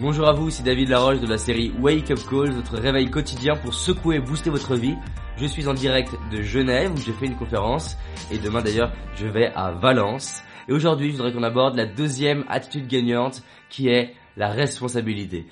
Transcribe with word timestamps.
Bonjour 0.00 0.28
à 0.28 0.32
vous, 0.32 0.50
c'est 0.50 0.62
David 0.62 0.88
Laroche 0.88 1.20
de 1.20 1.26
la 1.26 1.38
série 1.38 1.72
Wake 1.80 2.10
Up 2.10 2.18
Call, 2.28 2.50
votre 2.52 2.76
réveil 2.76 3.10
quotidien 3.10 3.56
pour 3.56 3.74
secouer 3.74 4.16
et 4.16 4.20
booster 4.20 4.50
votre 4.50 4.74
vie. 4.74 4.96
Je 5.36 5.46
suis 5.46 5.68
en 5.68 5.74
direct 5.74 6.14
de 6.30 6.42
Genève 6.42 6.92
où 6.92 6.96
j'ai 6.96 7.12
fait 7.12 7.26
une 7.26 7.36
conférence 7.36 7.96
et 8.30 8.38
demain 8.38 8.62
d'ailleurs 8.62 8.92
je 9.14 9.26
vais 9.26 9.52
à 9.54 9.70
Valence. 9.70 10.42
Et 10.68 10.72
aujourd'hui 10.72 11.10
je 11.10 11.16
voudrais 11.16 11.32
qu'on 11.32 11.42
aborde 11.42 11.76
la 11.76 11.86
deuxième 11.86 12.44
attitude 12.48 12.88
gagnante 12.88 13.42
qui 13.68 13.88
est 13.88 14.14
la 14.36 14.48
responsabilité. 14.48 15.46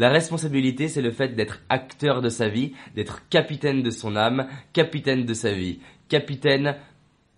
La 0.00 0.08
responsabilité, 0.08 0.88
c'est 0.88 1.02
le 1.02 1.10
fait 1.10 1.36
d'être 1.36 1.60
acteur 1.68 2.22
de 2.22 2.30
sa 2.30 2.48
vie, 2.48 2.72
d'être 2.94 3.28
capitaine 3.28 3.82
de 3.82 3.90
son 3.90 4.16
âme, 4.16 4.46
capitaine 4.72 5.26
de 5.26 5.34
sa 5.34 5.52
vie, 5.52 5.80
capitaine 6.10 6.76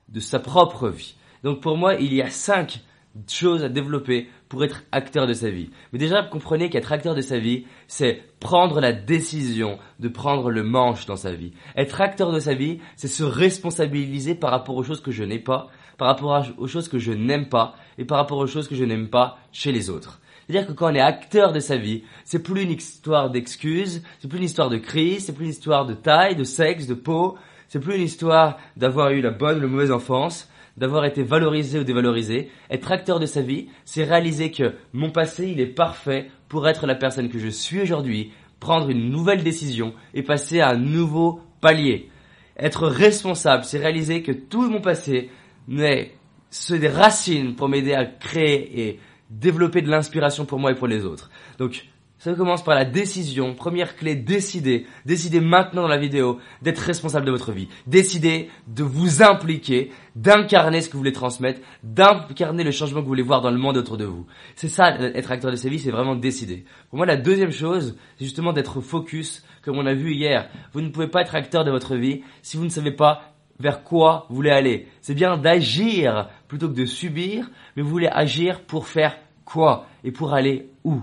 de 0.09 0.19
sa 0.19 0.41
propre 0.41 0.89
vie. 0.89 1.15
Donc 1.45 1.61
pour 1.61 1.77
moi, 1.77 1.95
il 1.95 2.13
y 2.13 2.23
a 2.23 2.31
cinq 2.31 2.81
choses 3.29 3.63
à 3.63 3.69
développer 3.69 4.29
pour 4.49 4.65
être 4.65 4.83
acteur 4.91 5.27
de 5.27 5.35
sa 5.35 5.51
vie. 5.51 5.71
Mais 5.93 5.99
déjà, 5.99 6.23
comprenez 6.23 6.71
qu'être 6.71 6.93
acteur 6.93 7.15
de 7.15 7.21
sa 7.21 7.39
vie, 7.39 7.67
c'est 7.87 8.23
prendre 8.41 8.81
la 8.81 8.93
décision 8.93 9.79
de 10.01 10.09
prendre 10.09 10.51
le 10.51 10.63
manche 10.63 11.07
dans 11.07 11.17
sa 11.17 11.33
vie. 11.33 11.53
Être 11.77 12.01
acteur 12.01 12.33
de 12.33 12.41
sa 12.41 12.55
vie, 12.55 12.81
c'est 12.97 13.09
se 13.09 13.23
responsabiliser 13.23 14.35
par 14.35 14.51
rapport 14.51 14.77
aux 14.77 14.83
choses 14.83 15.01
que 15.01 15.11
je 15.11 15.25
n'ai 15.25 15.39
pas, 15.39 15.69
par 15.99 16.09
rapport 16.09 16.45
aux 16.59 16.67
choses 16.67 16.89
que 16.89 16.99
je 16.99 17.13
n'aime 17.13 17.49
pas, 17.49 17.75
et 17.99 18.05
par 18.05 18.19
rapport 18.19 18.39
aux 18.39 18.47
choses 18.47 18.69
que 18.69 18.75
je 18.75 18.85
n'aime 18.85 19.09
pas 19.09 19.39
chez 19.53 19.73
les 19.73 19.91
autres. 19.91 20.21
C'est-à-dire 20.47 20.67
que 20.67 20.73
quand 20.73 20.91
on 20.91 20.95
est 20.95 21.01
acteur 21.01 21.53
de 21.53 21.61
sa 21.61 21.77
vie, 21.77 22.03
c'est 22.25 22.43
plus 22.43 22.63
une 22.63 22.73
histoire 22.73 23.31
d'excuses, 23.31 24.03
c'est 24.19 24.29
plus 24.29 24.39
une 24.39 24.45
histoire 24.45 24.71
de 24.71 24.79
crise, 24.79 25.27
c'est 25.27 25.33
plus 25.33 25.45
une 25.45 25.51
histoire 25.53 25.87
de 25.87 25.95
taille, 25.95 26.35
de 26.35 26.45
sexe, 26.45 26.87
de 26.87 26.95
peau, 26.95 27.37
c'est 27.73 27.81
plus 27.81 27.97
une 27.97 28.03
histoire 28.03 28.59
d'avoir 28.77 29.13
eu 29.13 29.23
la 29.23 29.31
bonne 29.31 29.57
ou 29.57 29.63
la 29.63 29.67
mauvaise 29.67 29.93
enfance, 29.93 30.51
d'avoir 30.77 31.07
été 31.07 31.23
valorisé 31.23 31.79
ou 31.79 31.85
dévalorisé. 31.85 32.51
Être 32.69 32.93
acteur 32.93 33.19
de 33.19 33.25
sa 33.25 33.41
vie, 33.41 33.69
c'est 33.87 34.05
réaliser 34.05 34.51
que 34.51 34.75
mon 34.93 35.09
passé, 35.09 35.49
il 35.49 35.59
est 35.59 35.67
parfait 35.67 36.31
pour 36.51 36.69
être 36.69 36.87
la 36.87 36.97
personne 36.97 37.31
que 37.31 37.39
je 37.39 37.49
suis 37.49 37.81
aujourd'hui, 37.81 38.31
prendre 38.61 38.91
une 38.91 39.09
nouvelle 39.09 39.43
décision 39.43 39.95
et 40.13 40.23
passer 40.23 40.61
à 40.61 40.69
un 40.69 40.77
nouveau 40.77 41.41
palier. 41.63 42.11
Être 42.59 42.89
responsable, 42.89 43.65
c'est 43.65 43.79
réaliser 43.79 44.23
que 44.23 44.33
tout 44.33 44.69
mon 44.69 44.83
passé 44.83 45.31
n'est 45.67 46.13
ce 46.51 46.75
des 46.75 46.89
racines 46.89 47.55
pour 47.55 47.71
m'aider 47.71 47.95
à 47.95 48.05
créer 48.05 48.83
et 48.83 49.01
développer 49.31 49.81
de 49.81 49.89
l'inspiration 49.89 50.45
pour 50.45 50.59
moi 50.59 50.73
et 50.73 50.75
pour 50.75 50.89
les 50.89 51.07
autres. 51.07 51.31
Donc, 51.57 51.87
ça 52.23 52.35
commence 52.35 52.63
par 52.63 52.77
la 52.77 52.85
décision. 52.85 53.53
Première 53.53 53.97
clé, 53.97 54.15
décider. 54.15 54.87
Décidez 55.05 55.41
maintenant 55.41 55.83
dans 55.83 55.89
la 55.89 55.99
vidéo 55.99 56.39
d'être 56.63 56.79
responsable 56.79 57.27
de 57.27 57.33
votre 57.33 57.51
vie. 57.51 57.67
Décidez 57.89 58.49
de 58.69 58.85
vous 58.85 59.25
impliquer, 59.25 59.91
d'incarner 60.15 60.83
ce 60.83 60.87
que 60.89 60.93
vous 60.93 61.01
voulez 61.01 61.11
transmettre, 61.11 61.61
d'incarner 61.83 62.63
le 62.63 62.71
changement 62.71 63.01
que 63.01 63.07
vous 63.07 63.09
voulez 63.09 63.25
voir 63.25 63.41
dans 63.41 63.51
le 63.51 63.59
monde 63.59 63.77
autour 63.77 63.97
de 63.97 64.05
vous. 64.05 64.25
C'est 64.55 64.69
ça, 64.69 64.91
être 65.01 65.33
acteur 65.33 65.51
de 65.51 65.57
sa 65.57 65.69
vie, 65.69 65.81
c'est 65.81 65.91
vraiment 65.91 66.15
décider. 66.15 66.65
Pour 66.91 66.99
moi, 66.99 67.07
la 67.07 67.17
deuxième 67.17 67.51
chose, 67.51 67.97
c'est 68.17 68.25
justement 68.25 68.53
d'être 68.53 68.81
focus, 68.81 69.45
comme 69.65 69.79
on 69.79 69.87
a 69.87 69.95
vu 69.95 70.15
hier. 70.15 70.49
Vous 70.75 70.81
ne 70.81 70.91
pouvez 70.91 71.09
pas 71.09 71.23
être 71.23 71.35
acteur 71.35 71.65
de 71.65 71.73
votre 71.73 71.97
vie 71.97 72.23
si 72.43 72.57
vous 72.57 72.65
ne 72.65 72.71
savez 72.71 72.93
pas 72.93 73.35
vers 73.59 73.83
quoi 73.83 74.27
vous 74.29 74.37
voulez 74.37 74.51
aller. 74.51 74.87
C'est 75.01 75.15
bien 75.15 75.37
d'agir 75.39 76.29
plutôt 76.47 76.69
que 76.69 76.75
de 76.75 76.85
subir, 76.85 77.51
mais 77.75 77.83
vous 77.83 77.91
voulez 77.91 78.07
agir 78.07 78.61
pour 78.61 78.87
faire 78.87 79.19
quoi 79.45 79.87
et 80.05 80.13
pour 80.13 80.35
aller 80.35 80.69
où? 80.85 81.01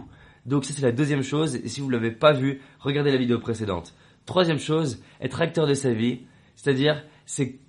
Donc 0.49 0.65
ça 0.65 0.73
c'est 0.75 0.81
la 0.81 0.91
deuxième 0.91 1.21
chose, 1.21 1.55
et 1.55 1.67
si 1.67 1.79
vous 1.79 1.87
ne 1.87 1.93
l'avez 1.93 2.09
pas 2.09 2.33
vu, 2.33 2.59
regardez 2.79 3.11
la 3.11 3.17
vidéo 3.17 3.37
précédente. 3.37 3.93
Troisième 4.25 4.57
chose, 4.57 4.99
être 5.21 5.41
acteur 5.41 5.67
de 5.67 5.75
sa 5.75 5.93
vie, 5.93 6.21
c'est-à-dire 6.55 7.03
c'est 7.27 7.59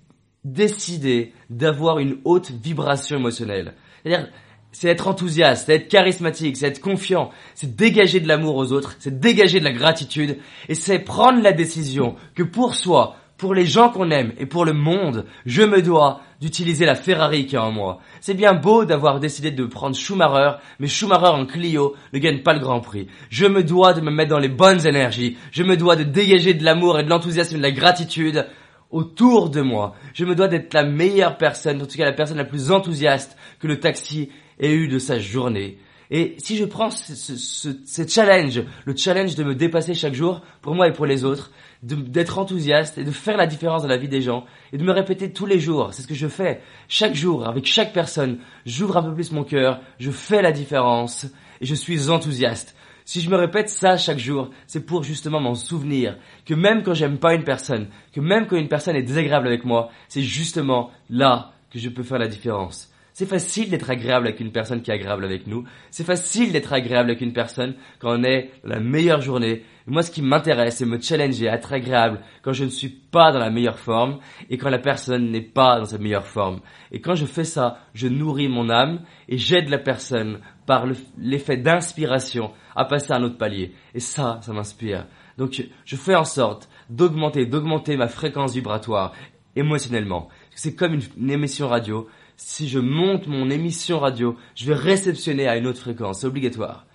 décider 0.43 1.33
d'avoir 1.51 1.99
une 1.99 2.17
haute 2.25 2.49
vibration 2.49 3.17
émotionnelle. 3.17 3.75
C'est-à-dire 4.01 4.29
c'est 4.71 4.87
être 4.87 5.07
enthousiaste, 5.07 5.67
c'est 5.67 5.75
être 5.75 5.89
charismatique, 5.89 6.57
c'est 6.57 6.65
être 6.65 6.81
confiant, 6.81 7.29
c'est 7.53 7.75
dégager 7.75 8.19
de 8.19 8.27
l'amour 8.27 8.55
aux 8.55 8.71
autres, 8.71 8.95
c'est 8.97 9.19
dégager 9.19 9.59
de 9.59 9.65
la 9.65 9.73
gratitude, 9.73 10.39
et 10.67 10.73
c'est 10.73 10.97
prendre 10.97 11.39
la 11.43 11.51
décision 11.51 12.15
que 12.33 12.41
pour 12.41 12.73
soi, 12.73 13.15
pour 13.41 13.55
les 13.55 13.65
gens 13.65 13.89
qu'on 13.89 14.11
aime 14.11 14.33
et 14.37 14.45
pour 14.45 14.65
le 14.65 14.73
monde, 14.73 15.25
je 15.47 15.63
me 15.63 15.81
dois 15.81 16.21
d'utiliser 16.39 16.85
la 16.85 16.93
Ferrari 16.93 17.47
qui 17.47 17.55
est 17.55 17.57
en 17.57 17.71
moi. 17.71 17.97
C'est 18.19 18.35
bien 18.35 18.53
beau 18.53 18.85
d'avoir 18.85 19.19
décidé 19.19 19.49
de 19.49 19.65
prendre 19.65 19.95
Schumacher, 19.95 20.59
mais 20.77 20.85
Schumacher 20.85 21.25
en 21.25 21.47
Clio 21.47 21.95
ne 22.13 22.19
gagne 22.19 22.43
pas 22.43 22.53
le 22.53 22.59
Grand 22.59 22.81
Prix. 22.81 23.07
Je 23.31 23.47
me 23.47 23.63
dois 23.63 23.93
de 23.93 24.01
me 24.01 24.11
mettre 24.11 24.29
dans 24.29 24.37
les 24.37 24.47
bonnes 24.47 24.85
énergies. 24.85 25.37
Je 25.51 25.63
me 25.63 25.75
dois 25.75 25.95
de 25.95 26.03
dégager 26.03 26.53
de 26.53 26.63
l'amour 26.63 26.99
et 26.99 27.03
de 27.03 27.09
l'enthousiasme 27.09 27.55
et 27.55 27.57
de 27.57 27.63
la 27.63 27.71
gratitude 27.71 28.45
autour 28.91 29.49
de 29.49 29.61
moi. 29.61 29.95
Je 30.13 30.23
me 30.23 30.35
dois 30.35 30.47
d'être 30.47 30.75
la 30.75 30.83
meilleure 30.83 31.37
personne, 31.37 31.81
en 31.81 31.87
tout 31.87 31.97
cas 31.97 32.05
la 32.05 32.13
personne 32.13 32.37
la 32.37 32.45
plus 32.45 32.71
enthousiaste 32.71 33.35
que 33.59 33.65
le 33.65 33.79
taxi 33.79 34.29
ait 34.59 34.71
eu 34.71 34.87
de 34.87 34.99
sa 34.99 35.17
journée. 35.17 35.79
Et 36.13 36.35
si 36.39 36.57
je 36.57 36.65
prends 36.65 36.91
ce, 36.91 38.05
challenge, 38.05 38.61
le 38.83 38.95
challenge 38.95 39.35
de 39.35 39.45
me 39.45 39.55
dépasser 39.55 39.93
chaque 39.93 40.13
jour, 40.13 40.41
pour 40.61 40.75
moi 40.75 40.89
et 40.89 40.91
pour 40.91 41.05
les 41.05 41.23
autres, 41.23 41.51
d'être 41.81 42.37
enthousiaste 42.37 42.97
et 42.97 43.05
de 43.05 43.11
faire 43.11 43.37
la 43.37 43.47
différence 43.47 43.83
dans 43.83 43.87
la 43.87 43.97
vie 43.97 44.09
des 44.09 44.21
gens 44.21 44.45
et 44.73 44.77
de 44.77 44.83
me 44.83 44.91
répéter 44.91 45.31
tous 45.31 45.45
les 45.45 45.59
jours. 45.59 45.93
C'est 45.93 46.01
ce 46.01 46.07
que 46.07 46.13
je 46.13 46.27
fais 46.27 46.61
chaque 46.89 47.15
jour 47.15 47.47
avec 47.47 47.65
chaque 47.65 47.93
personne. 47.93 48.39
J'ouvre 48.65 48.97
un 48.97 49.03
peu 49.03 49.13
plus 49.13 49.31
mon 49.31 49.45
cœur, 49.45 49.79
je 49.99 50.11
fais 50.11 50.41
la 50.41 50.51
différence 50.51 51.27
et 51.61 51.65
je 51.65 51.75
suis 51.75 52.09
enthousiaste. 52.09 52.75
Si 53.05 53.21
je 53.21 53.29
me 53.29 53.37
répète 53.37 53.69
ça 53.69 53.95
chaque 53.95 54.19
jour, 54.19 54.49
c'est 54.67 54.85
pour 54.85 55.03
justement 55.03 55.39
m'en 55.39 55.55
souvenir 55.55 56.17
que 56.45 56.53
même 56.53 56.83
quand 56.83 56.93
j'aime 56.93 57.19
pas 57.19 57.33
une 57.33 57.45
personne, 57.45 57.87
que 58.13 58.19
même 58.19 58.47
quand 58.47 58.57
une 58.57 58.67
personne 58.67 58.97
est 58.97 59.01
désagréable 59.01 59.47
avec 59.47 59.63
moi, 59.63 59.89
c'est 60.09 60.21
justement 60.21 60.91
là 61.09 61.53
que 61.71 61.79
je 61.79 61.89
peux 61.89 62.03
faire 62.03 62.19
la 62.19 62.27
différence. 62.27 62.90
C'est 63.21 63.27
facile 63.27 63.69
d'être 63.69 63.91
agréable 63.91 64.25
avec 64.25 64.39
une 64.39 64.51
personne 64.51 64.81
qui 64.81 64.89
est 64.89 64.95
agréable 64.95 65.23
avec 65.23 65.45
nous. 65.45 65.63
C'est 65.91 66.03
facile 66.03 66.51
d'être 66.51 66.73
agréable 66.73 67.11
avec 67.11 67.21
une 67.21 67.33
personne 67.33 67.75
quand 67.99 68.19
on 68.19 68.23
est 68.23 68.49
dans 68.63 68.71
la 68.71 68.79
meilleure 68.79 69.21
journée. 69.21 69.61
moi, 69.85 70.01
ce 70.01 70.09
qui 70.09 70.23
m'intéresse, 70.23 70.77
c'est 70.77 70.87
me 70.87 70.99
challenger, 70.99 71.45
être 71.45 71.71
agréable 71.71 72.21
quand 72.41 72.51
je 72.51 72.63
ne 72.63 72.69
suis 72.69 72.89
pas 72.89 73.31
dans 73.31 73.37
la 73.37 73.51
meilleure 73.51 73.77
forme 73.77 74.17
et 74.49 74.57
quand 74.57 74.71
la 74.71 74.79
personne 74.79 75.29
n'est 75.29 75.39
pas 75.43 75.77
dans 75.77 75.85
sa 75.85 75.99
meilleure 75.99 76.25
forme. 76.25 76.61
Et 76.91 76.99
quand 76.99 77.13
je 77.13 77.27
fais 77.27 77.43
ça, 77.43 77.77
je 77.93 78.07
nourris 78.07 78.47
mon 78.47 78.71
âme 78.71 79.01
et 79.29 79.37
j'aide 79.37 79.69
la 79.69 79.77
personne 79.77 80.39
par 80.65 80.87
l'effet 81.19 81.57
d'inspiration 81.57 82.49
à 82.75 82.85
passer 82.85 83.13
à 83.13 83.17
un 83.17 83.23
autre 83.23 83.37
palier. 83.37 83.75
Et 83.93 83.99
ça, 83.99 84.39
ça 84.41 84.51
m'inspire. 84.51 85.05
Donc, 85.37 85.63
je 85.85 85.95
fais 85.95 86.15
en 86.15 86.25
sorte 86.25 86.69
d'augmenter, 86.89 87.45
d'augmenter 87.45 87.97
ma 87.97 88.07
fréquence 88.07 88.55
vibratoire 88.55 89.13
émotionnellement. 89.55 90.29
C'est 90.55 90.75
comme 90.75 90.99
une 91.17 91.31
émission 91.31 91.67
radio 91.67 92.07
si 92.43 92.67
je 92.67 92.79
monte 92.79 93.27
mon 93.27 93.51
émission 93.51 93.99
radio, 93.99 94.35
je 94.55 94.65
vais 94.65 94.73
réceptionner 94.73 95.47
à 95.47 95.57
une 95.57 95.67
autre 95.67 95.79
fréquence, 95.79 96.21
c'est 96.21 96.27
obligatoire. 96.27 96.87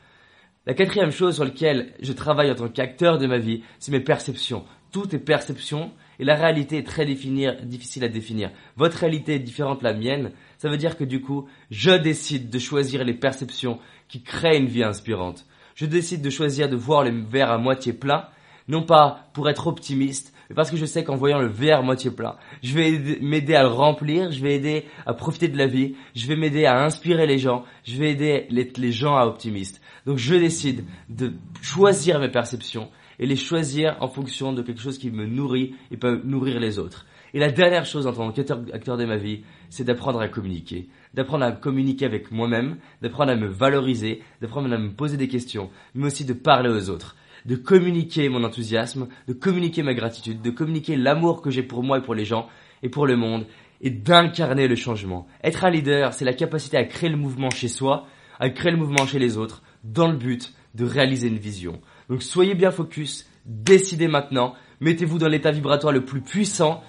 La 0.67 0.75
quatrième 0.75 1.13
chose 1.13 1.37
sur 1.37 1.45
laquelle 1.45 1.93
je 2.03 2.13
travaille 2.13 2.51
en 2.51 2.57
tant 2.57 2.69
qu'acteur 2.69 3.19
de 3.19 3.29
ma 3.29 3.39
vie, 3.39 3.63
c'est 3.79 3.93
mes 3.93 4.01
perceptions. 4.01 4.65
Tout 4.91 5.15
est 5.15 5.21
perception 5.21 5.93
et 6.19 6.25
la 6.25 6.35
réalité 6.35 6.79
est 6.79 6.87
très 6.87 7.07
difficile 7.07 8.03
à 8.03 8.09
définir. 8.09 8.51
Votre 8.77 8.99
réalité 8.99 9.35
est 9.35 9.41
différente 9.41 9.79
de 9.81 9.85
la 9.85 9.95
mienne. 9.95 10.33
Ça 10.59 10.69
veut 10.69 10.77
dire 10.77 10.97
que 10.97 11.05
du 11.05 11.21
coup, 11.21 11.47
je 11.71 11.93
décide 11.93 12.51
de 12.51 12.59
choisir 12.59 13.05
les 13.05 13.15
perceptions 13.15 13.79
qui 14.09 14.23
créent 14.23 14.59
une 14.59 14.67
vie 14.67 14.83
inspirante. 14.83 15.47
Je 15.77 15.87
décide 15.87 16.23
de 16.23 16.31
choisir 16.31 16.69
de 16.69 16.77
voir 16.77 17.05
le 17.05 17.23
verre 17.23 17.53
à 17.53 17.59
moitié 17.59 17.93
plein, 17.93 18.27
non 18.67 18.83
pas 18.83 19.29
pour 19.33 19.49
être 19.49 19.69
optimiste, 19.69 20.35
parce 20.55 20.71
que 20.71 20.77
je 20.77 20.87
sais 20.87 21.03
qu'en 21.03 21.17
voyant 21.17 21.41
le 21.41 21.49
verre 21.49 21.83
moitié 21.83 22.11
plein, 22.11 22.37
je 22.63 22.75
vais 22.75 23.19
m'aider 23.21 23.55
à 23.55 23.63
le 23.63 23.69
remplir, 23.69 24.31
je 24.31 24.41
vais 24.41 24.55
aider 24.55 24.85
à 25.05 25.15
profiter 25.15 25.49
de 25.49 25.59
la 25.59 25.67
vie, 25.67 25.97
je 26.15 26.27
vais 26.27 26.37
m'aider 26.37 26.67
à 26.67 26.85
inspirer 26.85 27.27
les 27.27 27.39
gens, 27.39 27.65
je 27.85 27.97
vais 27.97 28.11
aider 28.11 28.47
les, 28.51 28.93
gens 28.93 29.17
à 29.17 29.27
optimistes. 29.27 29.81
Donc 30.07 30.19
je 30.19 30.35
décide 30.35 30.85
de 31.09 31.33
choisir 31.63 32.21
mes 32.21 32.31
perceptions 32.31 32.89
et 33.19 33.27
les 33.27 33.37
choisir 33.37 33.97
en 34.01 34.09
fonction 34.09 34.53
de 34.53 34.63
quelque 34.63 34.81
chose 34.81 34.99
qui 34.99 35.11
me 35.11 35.27
nourrit 35.27 35.75
et 35.91 35.97
peut 35.97 36.21
nourrir 36.25 36.61
les 36.61 36.79
autres. 36.79 37.07
Et 37.35 37.41
la 37.41 37.51
dernière 37.51 37.85
chose 37.85 38.07
en 38.07 38.13
tant 38.13 38.31
qu'acteur 38.31 38.97
de 38.97 39.05
ma 39.05 39.17
vie, 39.17 39.43
c'est 39.69 39.85
d'apprendre 39.85 40.21
à 40.21 40.29
communiquer. 40.29 40.89
D'apprendre 41.13 41.45
à 41.45 41.53
communiquer 41.53 42.05
avec 42.07 42.31
moi-même, 42.31 42.77
d'apprendre 43.03 43.33
à 43.33 43.37
me 43.37 43.49
valoriser, 43.49 44.23
d'apprendre 44.41 44.73
à 44.73 44.79
me 44.79 44.93
poser 44.93 45.17
des 45.17 45.29
questions, 45.29 45.71
mais 45.95 46.07
aussi 46.07 46.25
de 46.25 46.33
parler 46.35 46.71
aux 46.71 46.89
autres 46.89 47.17
de 47.47 47.57
communiquer 47.57 48.29
mon 48.29 48.45
enthousiasme, 48.45 49.09
de 49.29 49.33
communiquer 49.33 49.83
ma 49.83 49.95
gratitude, 49.95 50.43
de 50.43 50.51
communiquer 50.51 50.97
l'amour 50.97 51.41
que 51.41 51.51
j'ai 51.51 51.63
pour 51.63 51.83
moi 51.83 51.99
et 51.99 52.03
pour 52.03 52.15
les 52.15 52.25
gens 52.25 52.49
et 52.83 52.89
pour 52.89 53.07
le 53.07 53.17
monde, 53.17 53.47
et 53.81 53.91
d'incarner 53.91 54.69
le 54.69 54.77
changement. 54.77 55.27
Être 55.43 55.65
un 55.65 55.71
leader, 55.71 56.13
c'est 56.13 56.25
la 56.25 56.33
capacité 56.33 56.77
à 56.77 56.85
créer 56.85 57.09
le 57.09 57.17
mouvement 57.17 57.51
chez 57.51 57.69
soi, 57.69 58.07
à 58.39 58.51
créer 58.51 58.73
le 58.73 58.79
mouvement 58.79 59.07
chez 59.07 59.19
les 59.19 59.39
autres, 59.39 59.63
dans 59.85 60.09
le 60.09 60.17
but 60.17 60.53
de 60.75 60.85
réaliser 60.85 61.29
une 61.29 61.39
vision. 61.39 61.81
Donc 62.11 62.23
soyez 62.23 62.55
bien 62.55 62.71
focus, 62.71 63.27
décidez 63.47 64.09
maintenant, 64.09 64.55
mettez-vous 64.81 65.19
dans 65.19 65.29
l'état 65.29 65.53
vibratoire 65.53 65.93
le 65.93 66.05
plus 66.05 66.21
puissant, 66.21 66.83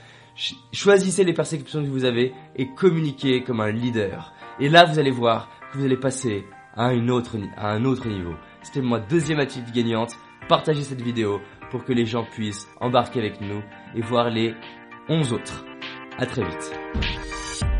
choisissez 0.74 1.24
les 1.24 1.34
perceptions 1.34 1.84
que 1.84 1.90
vous 1.90 2.04
avez 2.04 2.34
et 2.56 2.68
communiquez 2.76 3.44
comme 3.44 3.62
un 3.62 3.72
leader. 3.72 4.34
Et 4.60 4.70
là, 4.70 4.86
vous 4.86 5.00
allez 5.00 5.12
voir 5.12 5.50
que 5.72 5.78
vous 5.78 5.86
allez 5.86 5.98
passer 5.98 6.44
à, 6.76 6.94
autre, 6.94 7.38
à 7.58 7.72
un 7.72 7.86
autre 7.86 8.08
niveau. 8.08 8.34
C'était 8.62 8.82
ma 8.82 9.00
deuxième 9.00 9.40
attitude 9.40 9.74
gagnante 9.74 10.18
partagez 10.48 10.84
cette 10.84 11.02
vidéo 11.02 11.42
pour 11.72 11.84
que 11.84 11.94
les 11.94 12.06
gens 12.06 12.24
puissent 12.24 12.68
embarquer 12.80 13.20
avec 13.20 13.42
nous 13.42 13.62
et 13.96 14.02
voir 14.02 14.30
les 14.30 14.54
11 15.10 15.34
autres. 15.34 15.66
À 16.18 16.26
très 16.26 16.44
vite. 16.44 17.77